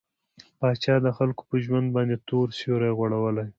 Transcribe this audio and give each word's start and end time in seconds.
پاچا 0.59 0.95
د 1.05 1.07
خلکو 1.17 1.41
په 1.49 1.55
ژوند 1.63 1.87
باندې 1.95 2.15
تور 2.27 2.47
سيورى 2.59 2.89
غوړولى. 2.97 3.45